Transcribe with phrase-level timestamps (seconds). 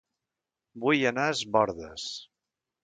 [0.85, 2.11] Vull anar a Es Bòrdes